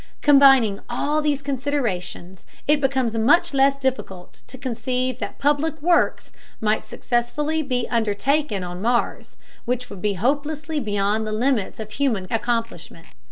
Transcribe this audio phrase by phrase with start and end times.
[0.23, 6.81] Combining all these considerations, it becomes much less difficult to conceive that public works might
[6.81, 13.05] be successfully undertaken on Mars which would be hopelessly beyond the limits of human accomplishment.